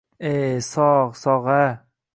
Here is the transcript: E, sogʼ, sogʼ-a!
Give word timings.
E, 0.29 0.31
sogʼ, 0.71 1.11
sogʼ-a! 1.21 1.61